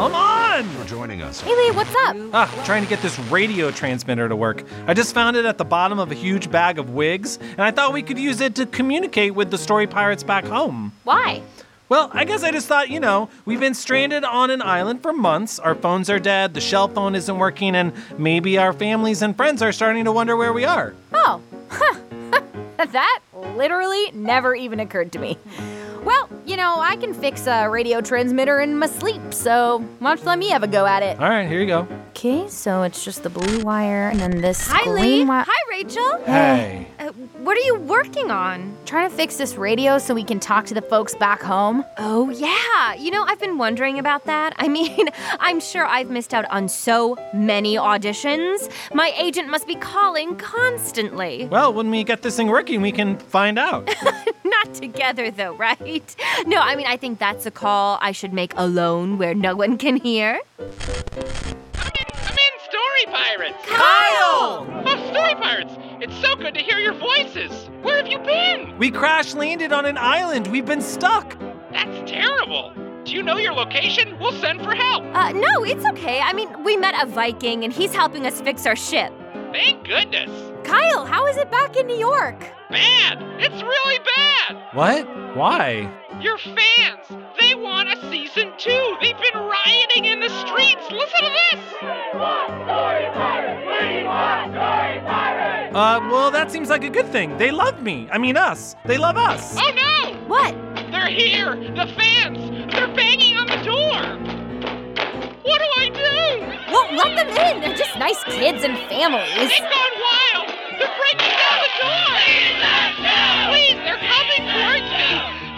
Come 0.00 0.14
on! 0.14 0.64
for 0.64 0.86
joining 0.86 1.20
us. 1.20 1.42
Haley, 1.42 1.72
what's 1.72 1.94
up? 1.94 2.16
Ah, 2.32 2.62
trying 2.64 2.82
to 2.82 2.88
get 2.88 3.02
this 3.02 3.18
radio 3.18 3.70
transmitter 3.70 4.30
to 4.30 4.34
work. 4.34 4.64
I 4.86 4.94
just 4.94 5.12
found 5.12 5.36
it 5.36 5.44
at 5.44 5.58
the 5.58 5.64
bottom 5.66 5.98
of 5.98 6.10
a 6.10 6.14
huge 6.14 6.50
bag 6.50 6.78
of 6.78 6.88
wigs, 6.88 7.36
and 7.36 7.60
I 7.60 7.70
thought 7.70 7.92
we 7.92 8.02
could 8.02 8.18
use 8.18 8.40
it 8.40 8.54
to 8.54 8.64
communicate 8.64 9.34
with 9.34 9.50
the 9.50 9.58
story 9.58 9.86
pirates 9.86 10.22
back 10.22 10.46
home. 10.46 10.92
Why? 11.04 11.42
Well, 11.90 12.08
I 12.14 12.24
guess 12.24 12.42
I 12.42 12.50
just 12.50 12.66
thought, 12.66 12.88
you 12.88 12.98
know, 12.98 13.28
we've 13.44 13.60
been 13.60 13.74
stranded 13.74 14.24
on 14.24 14.48
an 14.48 14.62
island 14.62 15.02
for 15.02 15.12
months. 15.12 15.58
Our 15.58 15.74
phones 15.74 16.08
are 16.08 16.18
dead, 16.18 16.54
the 16.54 16.62
shell 16.62 16.88
phone 16.88 17.14
isn't 17.14 17.36
working, 17.36 17.76
and 17.76 17.92
maybe 18.16 18.56
our 18.56 18.72
families 18.72 19.20
and 19.20 19.36
friends 19.36 19.60
are 19.60 19.70
starting 19.70 20.06
to 20.06 20.12
wonder 20.12 20.34
where 20.34 20.54
we 20.54 20.64
are. 20.64 20.94
Oh, 21.12 21.42
huh. 21.68 22.40
that 22.78 23.20
literally 23.54 24.12
never 24.12 24.54
even 24.54 24.80
occurred 24.80 25.12
to 25.12 25.18
me. 25.18 25.36
Well, 26.04 26.28
you 26.46 26.56
know, 26.56 26.80
I 26.80 26.96
can 26.96 27.12
fix 27.12 27.46
a 27.46 27.68
radio 27.68 28.00
transmitter 28.00 28.60
in 28.60 28.78
my 28.78 28.86
sleep, 28.86 29.20
so 29.34 29.78
why 29.98 30.10
don't 30.10 30.20
you 30.20 30.24
let 30.26 30.38
me 30.38 30.48
have 30.48 30.62
a 30.62 30.66
go 30.66 30.86
at 30.86 31.02
it? 31.02 31.20
All 31.20 31.28
right, 31.28 31.46
here 31.48 31.60
you 31.60 31.66
go. 31.66 31.86
Okay, 32.10 32.48
so 32.48 32.82
it's 32.82 33.04
just 33.04 33.22
the 33.22 33.30
blue 33.30 33.62
wire 33.62 34.08
and 34.08 34.18
then 34.18 34.40
this 34.40 34.66
Hi, 34.66 34.84
green 34.84 35.02
Lee. 35.20 35.24
wire. 35.26 35.44
Hi, 35.46 35.70
Rachel. 35.70 36.22
Hey. 36.24 36.86
Uh, 36.98 37.08
what 37.38 37.56
are 37.56 37.60
you 37.60 37.76
working 37.80 38.30
on? 38.30 38.76
Trying 38.84 39.08
to 39.10 39.14
fix 39.14 39.36
this 39.36 39.56
radio 39.56 39.98
so 39.98 40.14
we 40.14 40.24
can 40.24 40.40
talk 40.40 40.66
to 40.66 40.74
the 40.74 40.82
folks 40.82 41.14
back 41.14 41.42
home. 41.42 41.84
Oh, 41.98 42.30
yeah. 42.30 42.94
You 42.94 43.10
know, 43.10 43.24
I've 43.24 43.40
been 43.40 43.58
wondering 43.58 43.98
about 43.98 44.24
that. 44.24 44.54
I 44.58 44.68
mean, 44.76 45.08
I'm 45.38 45.60
sure 45.60 45.86
I've 45.86 46.10
missed 46.10 46.32
out 46.34 46.44
on 46.50 46.68
so 46.68 47.16
many 47.34 47.76
auditions. 47.76 48.70
My 48.94 49.12
agent 49.18 49.48
must 49.48 49.66
be 49.66 49.74
calling 49.76 50.36
constantly. 50.36 51.46
Well, 51.46 51.72
when 51.72 51.90
we 51.90 52.04
get 52.04 52.22
this 52.22 52.36
thing 52.36 52.48
working, 52.48 52.80
we 52.82 52.92
can 52.92 53.18
find 53.18 53.58
out. 53.58 53.88
Not 54.70 54.80
together, 54.80 55.30
though, 55.30 55.54
right? 55.56 56.16
No, 56.46 56.58
I 56.58 56.76
mean, 56.76 56.86
I 56.86 56.96
think 56.96 57.18
that's 57.18 57.46
a 57.46 57.50
call 57.50 57.98
I 58.00 58.12
should 58.12 58.32
make 58.32 58.52
alone 58.56 59.18
where 59.18 59.34
no 59.34 59.56
one 59.56 59.78
can 59.78 59.96
hear. 59.96 60.40
Come 60.58 60.66
in, 61.98 62.06
come 62.14 62.36
in, 62.36 62.54
Story 62.68 63.06
Pirates! 63.06 63.66
Kyle! 63.66 64.66
Oh, 64.70 65.10
Story 65.10 65.34
Pirates! 65.34 65.72
It's 66.00 66.16
so 66.20 66.36
good 66.36 66.54
to 66.54 66.60
hear 66.60 66.78
your 66.78 66.94
voices! 66.94 67.68
Where 67.82 67.96
have 67.96 68.06
you 68.06 68.18
been? 68.20 68.76
We 68.78 68.90
crash 68.90 69.34
landed 69.34 69.72
on 69.72 69.86
an 69.86 69.98
island. 69.98 70.46
We've 70.48 70.66
been 70.66 70.80
stuck. 70.82 71.36
That's 71.72 72.10
terrible! 72.10 72.72
Do 73.04 73.12
you 73.12 73.22
know 73.22 73.38
your 73.38 73.54
location? 73.54 74.18
We'll 74.20 74.38
send 74.40 74.62
for 74.62 74.74
help! 74.74 75.04
Uh, 75.14 75.32
no, 75.32 75.64
it's 75.64 75.84
okay. 75.86 76.20
I 76.20 76.32
mean, 76.32 76.62
we 76.62 76.76
met 76.76 76.94
a 77.02 77.06
Viking 77.06 77.64
and 77.64 77.72
he's 77.72 77.92
helping 77.94 78.26
us 78.26 78.40
fix 78.40 78.66
our 78.66 78.76
ship. 78.76 79.12
Thank 79.52 79.84
goodness! 79.86 80.49
Kyle, 80.64 81.04
how 81.04 81.26
is 81.26 81.36
it 81.36 81.50
back 81.50 81.76
in 81.76 81.86
New 81.86 81.98
York? 81.98 82.38
Bad! 82.70 83.18
It's 83.38 83.62
really 83.62 83.98
bad! 83.98 84.74
What? 84.74 85.36
Why? 85.36 85.90
Your 86.20 86.38
fans! 86.38 87.06
They 87.38 87.54
want 87.54 87.88
a 87.88 87.96
season 88.10 88.52
two! 88.58 88.96
They've 89.00 89.16
been 89.16 89.40
rioting 89.40 90.04
in 90.04 90.20
the 90.20 90.28
streets! 90.28 90.82
Listen 90.90 91.24
to 91.24 91.30
this! 91.30 91.60
Uh, 95.72 96.00
well, 96.10 96.30
that 96.30 96.50
seems 96.50 96.68
like 96.68 96.84
a 96.84 96.90
good 96.90 97.06
thing. 97.06 97.36
They 97.38 97.50
love 97.50 97.80
me. 97.82 98.08
I 98.12 98.18
mean, 98.18 98.36
us. 98.36 98.76
They 98.84 98.98
love 98.98 99.16
us. 99.16 99.56
Oh 99.56 99.72
no! 99.74 100.14
What? 100.26 100.54
They're 100.90 101.06
here! 101.06 101.56
The 101.56 101.86
fans! 101.96 102.72
They're 102.72 102.94
banging 102.94 103.36
on 103.36 103.46
the 103.46 103.62
door! 103.64 104.02
What 105.42 105.58
do 105.58 105.68
I 105.76 105.88
do? 105.88 106.72
Well, 106.72 106.86
let 106.94 107.16
them 107.16 107.28
in. 107.28 107.60
They're 107.62 107.76
just 107.76 107.96
nice 107.98 108.22
kids 108.24 108.62
and 108.64 108.76
families. 108.88 109.34
They've 109.34 109.58
gone 109.58 109.94
wild! 109.96 110.29
They're 110.80 110.96
breaking 110.96 111.36
down 111.36 111.58
the 111.60 111.72
door! 111.76 112.08
Please, 113.52 113.76
they're 113.84 114.00
coming 114.00 114.42
towards 114.48 114.88
me! 114.96 115.08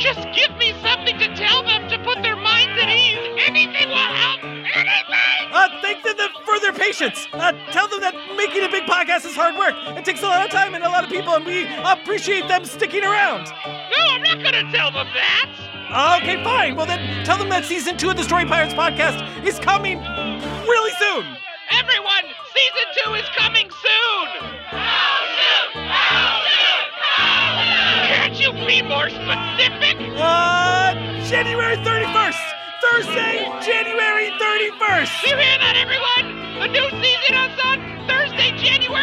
Just 0.03 0.27
give 0.35 0.51
me 0.59 0.75
something 0.83 1.17
to 1.19 1.29
tell 1.37 1.63
them 1.63 1.89
to 1.91 1.99
put 2.03 2.23
their 2.23 2.35
minds 2.35 2.75
at 2.83 2.89
ease! 2.91 3.23
Anything 3.47 3.89
will 3.89 4.13
help! 4.19 4.43
Anything! 4.43 5.47
Uh, 5.53 5.69
thank 5.81 6.03
them 6.03 6.17
for 6.45 6.59
their 6.59 6.73
patience. 6.73 7.29
Uh, 7.33 7.53
tell 7.71 7.87
them 7.87 8.01
that 8.01 8.15
making 8.37 8.65
a 8.65 8.69
big 8.69 8.85
podcast 8.85 9.25
is 9.25 9.37
hard 9.37 9.57
work. 9.57 9.75
It 9.97 10.05
takes 10.05 10.23
a 10.23 10.27
lot 10.27 10.45
of 10.45 10.51
time 10.51 10.75
and 10.75 10.83
a 10.83 10.89
lot 10.89 11.05
of 11.05 11.11
people, 11.11 11.35
and 11.35 11.47
we 11.47 11.67
appreciate 11.85 12.49
them 12.49 12.65
sticking 12.65 13.05
around. 13.05 13.45
No, 13.65 14.03
I'm 14.11 14.23
not 14.23 14.43
gonna 14.43 14.73
tell 14.73 14.91
them 14.91 15.07
that! 15.15 16.19
Okay, 16.23 16.43
fine. 16.43 16.75
Well, 16.75 16.87
then 16.87 17.25
tell 17.25 17.39
them 17.39 17.51
that 17.51 17.65
season 17.65 17.97
two 17.97 18.11
of 18.11 18.17
the 18.17 18.25
Story 18.25 18.47
Pirates 18.47 18.75
podcast 18.75 19.47
is 19.47 19.59
coming 19.59 19.99
really 20.01 20.93
soon. 20.99 21.37
Everyone, 21.73 22.25
season 22.55 22.87
two 23.03 23.15
is 23.15 23.29
coming 23.37 23.69
soon! 23.71 24.29
How 24.69 25.25
soon? 25.41 25.85
How 25.89 26.43
soon? 26.45 26.85
How 27.01 27.65
soon? 27.65 28.09
Can't 28.13 28.37
you 28.41 28.53
be 28.67 28.83
more 28.83 29.09
specific? 29.09 29.97
Uh, 30.17 30.95
January 31.25 31.77
31st. 31.77 32.45
Thursday, 32.83 33.49
January 33.65 34.31
31st. 34.39 35.23
You 35.25 35.37
hear 35.37 35.59
that, 35.65 35.77
everyone? 35.81 36.61
The 36.61 36.69
new 36.69 36.89
season 37.03 37.37
on 37.37 38.07
Thursday, 38.07 38.53
January 38.59 39.02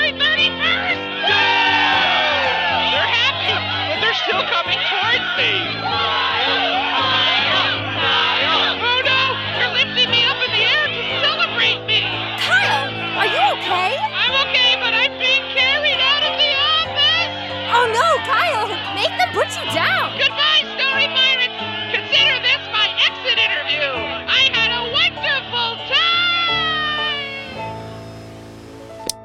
Kyle! 18.25 18.68
Make 18.95 19.13
them 19.18 19.30
put 19.33 19.48
you 19.57 19.66
down! 19.74 20.18
Goodbye, 20.18 20.63
Story 20.75 21.07
Pirates! 21.07 21.56
Consider 21.94 22.39
this 22.42 22.62
my 22.71 22.88
exit 23.07 23.38
interview! 23.38 23.88
I 24.27 24.50
had 24.54 24.71
a 24.71 24.83
wonderful 24.92 25.77
time! 25.88 26.30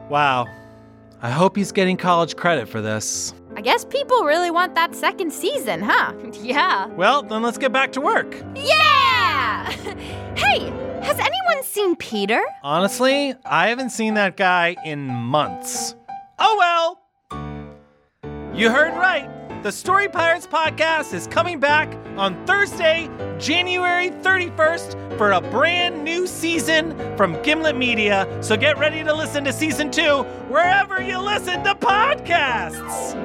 Wow. 0.08 0.46
I 1.22 1.30
hope 1.30 1.56
he's 1.56 1.72
getting 1.72 1.96
college 1.96 2.36
credit 2.36 2.68
for 2.68 2.80
this. 2.82 3.32
I 3.56 3.60
guess 3.60 3.84
people 3.84 4.24
really 4.24 4.50
want 4.50 4.74
that 4.74 4.94
second 4.94 5.32
season, 5.32 5.80
huh? 5.82 6.12
yeah. 6.42 6.86
Well, 6.88 7.22
then 7.22 7.42
let's 7.42 7.58
get 7.58 7.72
back 7.72 7.92
to 7.92 8.00
work. 8.00 8.34
Yeah! 8.54 9.70
hey, 10.36 10.70
has 11.02 11.18
anyone 11.18 11.62
seen 11.62 11.96
Peter? 11.96 12.42
Honestly, 12.62 13.34
I 13.44 13.68
haven't 13.68 13.90
seen 13.90 14.14
that 14.14 14.36
guy 14.36 14.76
in 14.84 15.06
months. 15.06 15.94
Oh 16.38 16.56
well! 16.58 17.03
You 18.54 18.70
heard 18.70 18.94
right. 18.94 19.28
The 19.64 19.72
Story 19.72 20.08
Pirates 20.08 20.46
podcast 20.46 21.12
is 21.12 21.26
coming 21.26 21.58
back 21.58 21.92
on 22.16 22.46
Thursday, 22.46 23.10
January 23.36 24.10
31st 24.10 25.18
for 25.18 25.32
a 25.32 25.40
brand 25.40 26.04
new 26.04 26.28
season 26.28 27.16
from 27.16 27.42
Gimlet 27.42 27.76
Media. 27.76 28.28
So 28.42 28.56
get 28.56 28.78
ready 28.78 29.02
to 29.02 29.12
listen 29.12 29.42
to 29.42 29.52
season 29.52 29.90
two 29.90 30.22
wherever 30.48 31.02
you 31.02 31.18
listen 31.18 31.64
to 31.64 31.74
podcasts. 31.74 33.16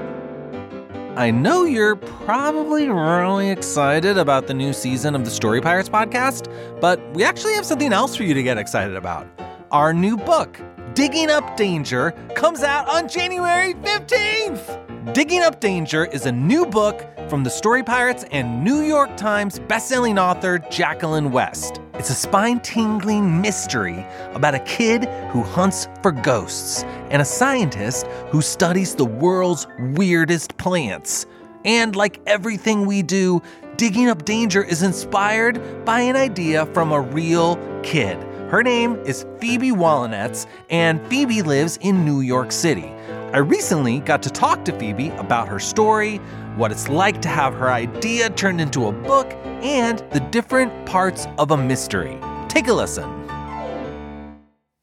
I 1.16 1.30
know 1.30 1.64
you're 1.64 1.96
probably 1.96 2.90
really 2.90 3.52
excited 3.52 4.18
about 4.18 4.48
the 4.48 4.56
new 4.56 4.74
season 4.74 5.14
of 5.14 5.25
the 5.25 5.32
Story 5.32 5.62
Pirates 5.62 5.90
podcast, 5.90 6.52
but 6.82 7.00
we 7.14 7.24
actually 7.24 7.54
have 7.54 7.68
something 7.68 7.94
else 7.94 8.16
for 8.16 8.24
you 8.24 8.34
to 8.34 8.42
get 8.42 8.58
excited 8.58 8.96
about. 8.96 9.28
Our 9.70 9.94
new 9.94 10.18
book, 10.18 10.60
Digging 10.96 11.30
Up 11.30 11.56
Danger, 11.56 12.14
comes 12.34 12.64
out 12.64 12.90
on 12.90 13.08
January 13.08 13.75
15th. 13.75 14.99
Digging 15.14 15.42
Up 15.42 15.60
Danger 15.60 16.06
is 16.06 16.28
a 16.28 16.32
new 16.32 16.68
book 16.68 17.04
from 17.30 17.44
the 17.44 17.50
Story 17.50 17.82
Pirates 17.82 18.26
and 18.32 18.64
New 18.64 18.84
York 18.84 19.18
Times 19.18 19.58
bestselling 19.58 20.22
author 20.22 20.60
Jacqueline 20.60 21.32
West. 21.32 21.82
It's 21.96 22.12
a 22.12 22.14
spine 22.14 22.60
tingling 22.60 23.42
mystery 23.42 24.06
about 24.34 24.54
a 24.54 24.60
kid 24.60 25.06
who 25.32 25.42
hunts 25.42 25.88
for 26.04 26.12
ghosts 26.12 26.84
and 27.10 27.24
a 27.24 27.26
scientist 27.26 28.06
who 28.30 28.44
studies 28.44 28.94
the 28.94 29.06
world's 29.06 29.66
weirdest 29.80 30.56
plants. 30.58 31.26
And 31.66 31.96
like 31.96 32.22
everything 32.28 32.86
we 32.86 33.02
do, 33.02 33.42
Digging 33.78 34.10
Up 34.10 34.26
Danger 34.26 34.64
is 34.64 34.84
inspired 34.84 35.86
by 35.86 36.02
an 36.02 36.18
idea 36.18 36.68
from 36.68 36.92
a 36.92 37.02
real 37.02 37.56
kid. 37.82 38.18
Her 38.50 38.62
name 38.62 38.96
is 39.06 39.26
Phoebe 39.40 39.72
Wallenetz, 39.72 40.46
and 40.70 41.02
Phoebe 41.08 41.42
lives 41.42 41.78
in 41.82 42.06
New 42.06 42.22
York 42.22 42.52
City. 42.52 42.92
I 43.31 43.38
recently 43.38 44.00
got 44.00 44.24
to 44.24 44.31
talk 44.31 44.66
to 44.66 44.72
Phoebe 44.80 45.10
about 45.10 45.48
her 45.50 45.60
story, 45.60 46.18
what 46.56 46.72
it's 46.72 46.90
like 46.90 47.22
to 47.22 47.30
have 47.30 47.54
her 47.54 47.70
idea 47.70 48.31
turned 48.31 48.60
into 48.60 48.88
a 48.88 48.92
book, 48.92 49.31
and 49.62 50.00
the 50.12 50.20
different 50.31 50.88
parts 50.88 51.28
of 51.38 51.52
a 51.52 51.58
mystery. 51.58 52.18
Take 52.48 52.68
a 52.68 52.74
listen. 52.74 53.08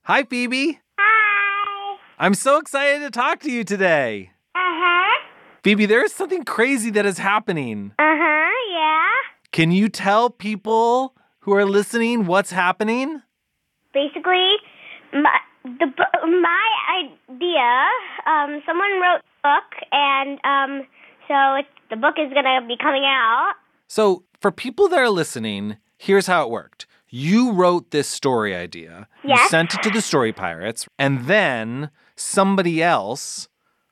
Hi, 0.05 0.23
Phoebe. 0.23 0.79
Hi. 0.97 1.99
I'm 2.21 2.35
so 2.35 2.59
excited 2.59 3.01
to 3.01 3.11
talk 3.11 3.41
to 3.41 3.51
you 3.51 3.65
today. 3.65 4.31
Uh 4.55 4.61
huh. 4.63 5.27
Phoebe, 5.65 5.87
there 5.87 6.05
is 6.05 6.13
something 6.13 6.45
crazy 6.45 6.91
that 6.91 7.05
is 7.05 7.19
happening. 7.19 7.91
Uh 7.99 8.05
huh. 8.05 8.53
Yeah. 8.71 9.09
Can 9.51 9.73
you 9.73 9.89
tell 9.89 10.31
people 10.31 11.17
who 11.41 11.53
are 11.53 11.65
listening 11.65 12.27
what's 12.27 12.53
happening? 12.53 13.23
Basically, 13.93 14.55
my 15.13 15.37
the 15.79 15.87
my 16.27 17.05
idea. 17.29 17.87
Um, 18.27 18.63
someone 18.67 19.01
wrote 19.01 19.21
a 19.21 19.49
book, 19.49 19.89
and 19.93 20.39
um, 20.45 20.87
so 21.29 21.63
the 21.91 21.97
book 21.97 22.15
is 22.19 22.33
gonna 22.33 22.67
be 22.67 22.77
coming 22.77 23.05
out. 23.05 23.55
So, 23.89 24.25
for 24.41 24.51
people 24.51 24.89
that 24.89 24.99
are 24.99 25.11
listening, 25.11 25.77
here's 25.99 26.27
how 26.27 26.45
it 26.45 26.51
worked. 26.51 26.87
You 27.09 27.53
wrote 27.53 27.91
this 27.91 28.09
story 28.09 28.55
idea. 28.55 29.09
Yes. 29.25 29.41
You 29.43 29.49
sent 29.49 29.75
it 29.75 29.83
to 29.85 29.91
the 29.91 30.01
Story 30.01 30.33
Pirates, 30.33 30.89
and 30.99 31.27
then 31.27 31.91
somebody 32.17 32.83
else, 32.83 33.49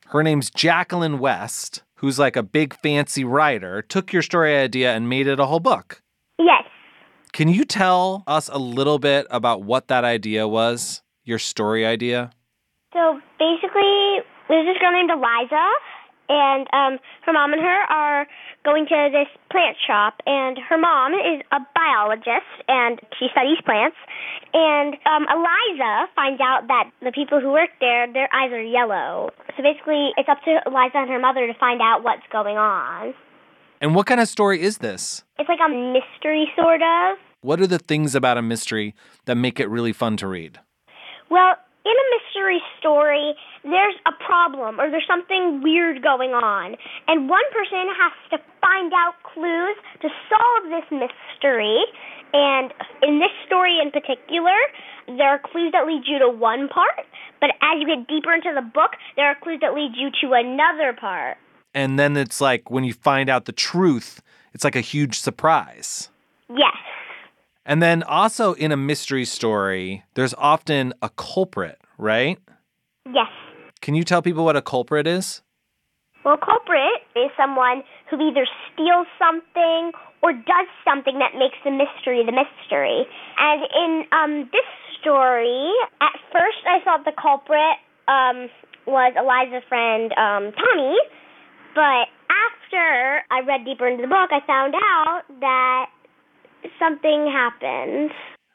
her 0.07 0.21
name's 0.21 0.49
Jacqueline 0.49 1.19
West, 1.19 1.83
who's 1.95 2.19
like 2.19 2.35
a 2.35 2.43
big 2.43 2.75
fancy 2.75 3.23
writer, 3.23 3.81
took 3.81 4.11
your 4.11 4.21
story 4.21 4.55
idea 4.55 4.93
and 4.93 5.07
made 5.07 5.27
it 5.27 5.39
a 5.39 5.45
whole 5.45 5.61
book. 5.61 6.01
Yes. 6.37 6.63
Can 7.31 7.47
you 7.47 7.63
tell 7.65 8.23
us 8.27 8.49
a 8.51 8.57
little 8.59 8.99
bit 8.99 9.27
about 9.29 9.63
what 9.63 9.87
that 9.87 10.03
idea 10.03 10.47
was? 10.47 11.01
Your 11.25 11.39
story 11.39 11.85
idea? 11.85 12.29
So 12.93 13.19
basically, 13.39 14.21
there's 14.47 14.65
this 14.65 14.77
girl 14.79 14.93
named 14.93 15.09
Eliza, 15.09 15.67
and 16.29 16.67
um, 16.71 16.99
her 17.25 17.33
mom 17.33 17.51
and 17.51 17.61
her 17.61 17.81
are 17.89 18.27
going 18.63 18.85
to 18.85 19.09
this 19.11 19.27
plant 19.51 19.75
shop, 19.85 20.21
and 20.25 20.57
her 20.69 20.77
mom 20.77 21.13
is 21.13 21.41
a 21.51 21.59
biologist, 21.73 22.49
and 22.67 23.01
she 23.17 23.27
studies 23.31 23.57
plants. 23.65 23.97
And 24.53 24.95
um, 25.05 25.25
Eliza 25.29 26.05
finds 26.15 26.39
out 26.41 26.67
that 26.67 26.91
the 27.01 27.11
people 27.11 27.41
who 27.41 27.51
work 27.51 27.69
there, 27.81 28.11
their 28.11 28.29
eyes 28.33 28.51
are 28.51 28.61
yellow. 28.61 29.31
So 29.57 29.63
basically, 29.63 30.11
it's 30.17 30.29
up 30.29 30.41
to 30.45 30.61
Eliza 30.65 30.97
and 30.97 31.09
her 31.09 31.19
mother 31.19 31.47
to 31.47 31.53
find 31.59 31.81
out 31.81 32.03
what's 32.03 32.25
going 32.31 32.57
on. 32.57 33.13
And 33.81 33.93
what 33.93 34.05
kind 34.05 34.21
of 34.21 34.27
story 34.27 34.61
is 34.61 34.77
this? 34.77 35.23
It's 35.37 35.49
like 35.49 35.59
a 35.59 35.69
mystery, 35.69 36.47
sort 36.55 36.81
of. 36.81 37.17
What 37.41 37.59
are 37.61 37.67
the 37.67 37.79
things 37.79 38.15
about 38.15 38.37
a 38.37 38.41
mystery 38.41 38.95
that 39.25 39.35
make 39.35 39.59
it 39.59 39.69
really 39.69 39.91
fun 39.93 40.17
to 40.17 40.27
read? 40.27 40.59
Well, 41.29 41.55
in 41.85 41.93
a 41.93 42.07
mystery 42.17 42.61
story, 42.79 43.35
there's 43.63 43.95
a 44.07 44.11
problem 44.25 44.79
or 44.79 44.89
there's 44.89 45.07
something 45.07 45.61
weird 45.61 46.01
going 46.01 46.31
on, 46.31 46.75
and 47.07 47.29
one 47.29 47.45
person 47.53 47.85
has 47.93 48.13
to 48.31 48.37
find 48.61 48.91
out 48.93 49.13
clues 49.21 49.77
to 50.01 50.09
solve 50.29 50.63
this 50.69 50.89
mystery. 50.89 51.77
And 52.33 52.73
in 53.03 53.19
this 53.19 53.31
story 53.45 53.77
in 53.81 53.91
particular, 53.91 54.57
there 55.07 55.29
are 55.29 55.39
clues 55.39 55.71
that 55.73 55.85
lead 55.85 56.03
you 56.07 56.19
to 56.19 56.29
one 56.29 56.67
part, 56.67 57.05
but 57.39 57.51
as 57.61 57.79
you 57.79 57.85
get 57.85 58.07
deeper 58.07 58.33
into 58.33 58.51
the 58.53 58.61
book, 58.65 58.91
there 59.15 59.27
are 59.27 59.35
clues 59.35 59.59
that 59.61 59.73
lead 59.73 59.91
you 59.95 60.09
to 60.21 60.33
another 60.33 60.91
part. 60.93 61.37
And 61.73 61.99
then 61.99 62.17
it's 62.17 62.41
like 62.41 62.71
when 62.71 62.83
you 62.83 62.93
find 62.93 63.29
out 63.29 63.45
the 63.45 63.51
truth, 63.51 64.21
it's 64.53 64.63
like 64.63 64.75
a 64.75 64.81
huge 64.81 65.19
surprise. 65.19 66.09
Yes. 66.49 66.75
And 67.65 67.81
then 67.81 68.03
also 68.03 68.53
in 68.53 68.71
a 68.71 68.77
mystery 68.77 69.25
story, 69.25 70.03
there's 70.13 70.35
often 70.35 70.93
a 71.01 71.09
culprit, 71.09 71.79
right? 71.97 72.37
Yes. 73.05 73.31
Can 73.81 73.95
you 73.95 74.03
tell 74.03 74.21
people 74.21 74.45
what 74.45 74.55
a 74.55 74.61
culprit 74.61 75.07
is? 75.07 75.41
Well, 76.23 76.37
culprit 76.37 77.05
is 77.15 77.29
someone 77.37 77.83
who 78.09 78.17
either 78.17 78.47
steals 78.73 79.07
something 79.17 79.91
or 80.21 80.33
does 80.33 80.69
something 80.83 81.19
that 81.19 81.37
makes 81.37 81.57
the 81.63 81.71
mystery 81.71 82.25
the 82.25 82.33
mystery. 82.33 83.05
And 83.37 83.61
in 83.73 83.91
um, 84.11 84.49
this 84.51 84.65
story, 84.99 85.69
at 86.01 86.17
first 86.33 86.65
I 86.65 86.81
thought 86.83 87.05
the 87.05 87.13
culprit 87.13 87.77
um, 88.07 88.49
was 88.85 89.13
Eliza's 89.17 89.65
friend 89.69 90.13
um, 90.17 90.53
Tommy, 90.53 90.97
but 91.73 92.09
after 92.29 93.21
I 93.29 93.45
read 93.45 93.65
deeper 93.65 93.87
into 93.87 94.01
the 94.01 94.09
book, 94.09 94.29
I 94.33 94.41
found 94.45 94.73
out 94.73 95.21
that 95.41 95.85
something 96.79 97.27
happened. 97.31 98.11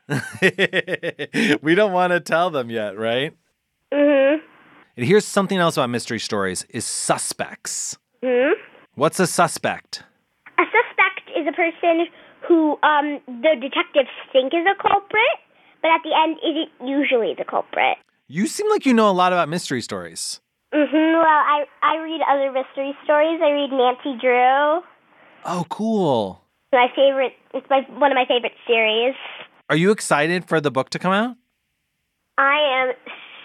we 1.62 1.75
don't 1.75 1.93
want 1.93 2.12
to 2.12 2.21
tell 2.21 2.50
them 2.50 2.71
yet, 2.71 2.99
right? 2.99 3.33
Mhm. 3.93 4.38
And 4.97 5.07
here's 5.07 5.25
something 5.25 5.59
else 5.59 5.76
about 5.76 5.90
mystery 5.90 6.19
stories 6.19 6.64
is 6.71 6.85
suspects. 6.85 7.97
Mhm. 8.23 8.52
What's 8.95 9.21
a 9.21 9.26
suspect? 9.26 10.02
A 10.59 10.62
suspect 10.64 11.31
is 11.37 11.47
a 11.47 11.52
person 11.52 12.07
who 12.47 12.79
um, 12.83 13.21
the 13.26 13.55
detectives 13.61 14.11
think 14.33 14.52
is 14.52 14.67
a 14.67 14.75
culprit, 14.81 15.37
but 15.83 15.88
at 15.90 16.00
the 16.02 16.12
end 16.14 16.38
isn't 16.45 16.88
usually 16.88 17.35
the 17.38 17.45
culprit. 17.45 17.97
You 18.29 18.47
seem 18.47 18.69
like 18.71 18.87
you 18.87 18.93
know 18.95 19.09
a 19.09 19.12
lot 19.12 19.33
about 19.33 19.49
mystery 19.49 19.81
stories. 19.81 20.40
hmm 20.73 21.12
Well, 21.14 21.25
I 21.26 21.64
I 21.83 21.97
read 21.99 22.21
other 22.29 22.50
mystery 22.52 22.97
stories. 23.05 23.40
I 23.43 23.50
read 23.50 23.71
Nancy 23.73 24.19
Drew. 24.21 24.83
Oh, 25.45 25.64
cool. 25.69 26.45
My 26.73 26.88
favorite. 26.95 27.33
It's 27.52 27.66
my 27.69 27.80
one 27.99 28.12
of 28.12 28.16
my 28.16 28.26
favorite 28.26 28.52
series. 28.66 29.14
Are 29.69 29.76
you 29.76 29.90
excited 29.90 30.45
for 30.47 30.61
the 30.61 30.71
book 30.71 30.90
to 30.90 30.99
come 30.99 31.12
out? 31.12 31.37
I 32.38 32.59
am 32.80 32.92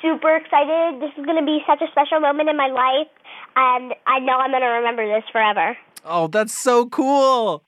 super 0.02 0.36
excited. 0.36 1.02
This 1.02 1.12
is 1.18 1.26
going 1.26 1.40
to 1.40 1.46
be 1.46 1.60
such 1.68 1.82
a 1.82 1.92
special 1.92 2.20
moment 2.20 2.50
in 2.50 2.58
my 2.58 2.68
life, 2.68 3.10
and 3.56 3.94
I 4.06 4.20
know 4.20 4.34
I'm 4.34 4.52
going 4.52 4.62
to 4.62 4.68
remember 4.68 5.08
this 5.08 5.24
forever. 5.32 5.78
Oh, 6.04 6.28
that's 6.28 6.54
so 6.54 6.88
cool. 6.88 7.64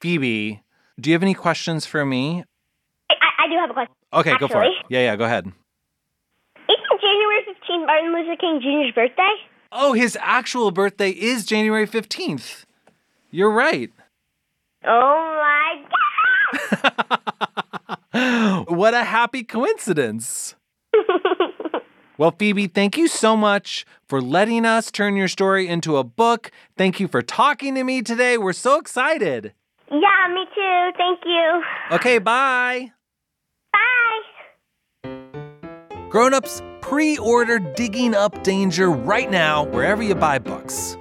Phoebe, 0.00 0.60
do 1.00 1.10
you 1.10 1.14
have 1.14 1.22
any 1.22 1.34
questions 1.34 1.86
for 1.86 2.04
me? 2.04 2.44
I, 3.10 3.14
I, 3.44 3.48
do 3.48 3.54
have 3.54 3.70
a 3.70 3.74
question. 3.74 3.94
Okay, 4.12 4.36
go 4.38 4.48
for 4.48 4.64
it. 4.64 4.72
Yeah, 4.88 5.00
yeah, 5.00 5.16
go 5.16 5.24
ahead. 5.24 5.46
Isn't 5.46 7.00
January 7.00 7.40
15th 7.48 7.86
Martin 7.86 8.12
Luther 8.12 8.36
King 8.36 8.60
Jr.'s 8.60 8.94
birthday? 8.94 9.34
Oh, 9.70 9.92
his 9.92 10.18
actual 10.20 10.72
birthday 10.72 11.10
is 11.10 11.44
January 11.44 11.86
15th. 11.86 12.64
You're 13.30 13.50
right. 13.50 13.92
Oh 14.86 15.40
my 15.40 15.84
god! 18.12 18.68
what 18.68 18.94
a 18.94 19.04
happy 19.04 19.42
coincidence. 19.44 20.54
Well, 22.16 22.30
Phoebe, 22.30 22.68
thank 22.68 22.96
you 22.96 23.08
so 23.08 23.36
much 23.36 23.84
for 24.08 24.20
letting 24.20 24.64
us 24.64 24.92
turn 24.92 25.16
your 25.16 25.26
story 25.26 25.66
into 25.66 25.96
a 25.96 26.04
book. 26.04 26.52
Thank 26.76 27.00
you 27.00 27.08
for 27.08 27.22
talking 27.22 27.74
to 27.74 27.82
me 27.82 28.02
today. 28.02 28.38
We're 28.38 28.52
so 28.52 28.78
excited. 28.78 29.52
yeah, 29.90 30.28
me 30.32 30.44
too. 30.54 30.90
Thank 30.96 31.18
you. 31.26 31.62
Okay, 31.90 32.18
bye. 32.18 32.92
Bye. 33.72 35.10
Grown-ups, 36.08 36.62
pre-order 36.82 37.58
Digging 37.58 38.14
Up 38.14 38.44
Danger 38.44 38.92
right 38.92 39.28
now 39.28 39.64
wherever 39.64 40.00
you 40.00 40.14
buy 40.14 40.38
books. 40.38 40.96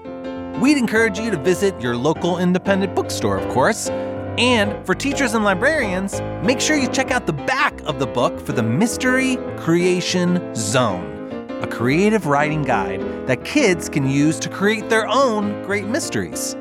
We'd 0.61 0.77
encourage 0.77 1.17
you 1.17 1.31
to 1.31 1.37
visit 1.37 1.79
your 1.81 1.97
local 1.97 2.37
independent 2.37 2.95
bookstore, 2.95 3.37
of 3.37 3.49
course. 3.51 3.89
And 4.37 4.85
for 4.85 4.93
teachers 4.93 5.33
and 5.33 5.43
librarians, 5.43 6.21
make 6.43 6.59
sure 6.59 6.75
you 6.75 6.87
check 6.87 7.11
out 7.11 7.25
the 7.25 7.33
back 7.33 7.79
of 7.81 7.99
the 7.99 8.05
book 8.05 8.39
for 8.39 8.51
the 8.51 8.63
Mystery 8.63 9.37
Creation 9.57 10.53
Zone, 10.55 11.47
a 11.61 11.67
creative 11.67 12.27
writing 12.27 12.63
guide 12.63 13.01
that 13.27 13.43
kids 13.43 13.89
can 13.89 14.07
use 14.07 14.39
to 14.39 14.49
create 14.49 14.89
their 14.89 15.07
own 15.07 15.63
great 15.63 15.85
mysteries. 15.85 16.55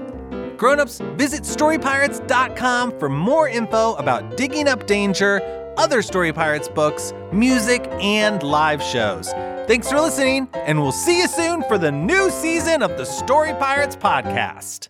Grown-ups, 0.56 1.00
visit 1.16 1.42
storypirates.com 1.42 2.98
for 2.98 3.08
more 3.08 3.48
info 3.48 3.94
about 3.94 4.36
digging 4.36 4.68
up 4.68 4.86
danger, 4.86 5.40
other 5.76 6.02
Story 6.02 6.32
Pirates 6.32 6.68
books, 6.68 7.12
music, 7.32 7.86
and 8.00 8.42
live 8.42 8.82
shows. 8.82 9.32
Thanks 9.72 9.88
for 9.88 10.02
listening, 10.02 10.48
and 10.52 10.82
we'll 10.82 10.92
see 10.92 11.20
you 11.20 11.26
soon 11.26 11.62
for 11.62 11.78
the 11.78 11.90
new 11.90 12.30
season 12.30 12.82
of 12.82 12.98
the 12.98 13.06
Story 13.06 13.54
Pirates 13.54 13.96
podcast. 13.96 14.88